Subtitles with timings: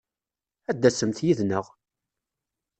[0.69, 1.65] Ad d-tasemt yid-neɣ!